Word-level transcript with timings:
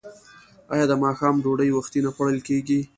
آیا 0.73 0.85
د 0.89 0.93
ماښام 1.03 1.35
ډوډۍ 1.43 1.69
وختي 1.73 1.99
نه 2.05 2.09
خوړل 2.15 2.39
کیږي؟ 2.47 2.79